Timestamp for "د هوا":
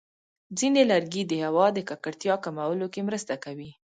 1.27-1.67